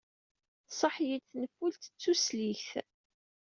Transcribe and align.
Tṣaḥ-iyi-d 0.69 1.25
tenfult 1.29 1.83
d 1.93 1.95
tusligt. 2.01 2.71